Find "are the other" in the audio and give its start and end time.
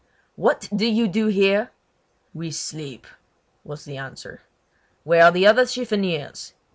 5.25-5.67